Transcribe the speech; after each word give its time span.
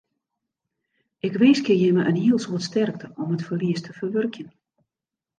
Ik 1.27 1.33
winskje 1.41 1.75
jimme 1.81 2.03
in 2.09 2.19
hiel 2.23 2.39
soad 2.43 2.63
sterkte 2.69 3.07
om 3.21 3.33
it 3.35 3.45
ferlies 3.47 3.81
te 3.83 3.91
ferwurkjen. 3.99 4.49